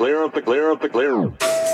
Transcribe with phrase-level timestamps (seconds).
[0.00, 0.78] 3wprophecyradio.com.
[0.80, 1.69] the clear.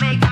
[0.00, 0.31] Make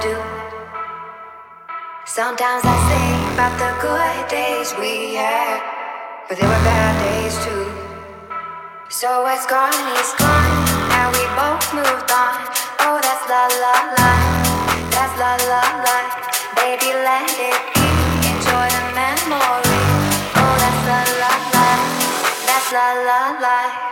[0.00, 0.16] do.
[2.06, 5.60] Sometimes I think about the good days we had,
[6.26, 7.68] but there were bad days too.
[8.88, 10.56] So it's gone it's gone,
[10.96, 12.36] and we both moved on.
[12.80, 14.12] Oh, that's la la la,
[14.88, 15.96] that's la la la.
[16.56, 17.88] Baby, let it be,
[18.24, 19.80] enjoy the memory.
[20.32, 21.68] Oh, that's la la la,
[22.48, 23.89] that's la la la.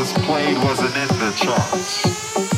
[0.00, 2.08] was played wasn't in the charts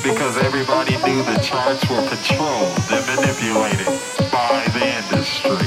[0.01, 3.91] because everybody knew the charts were controlled and manipulated
[4.31, 5.67] by the industry.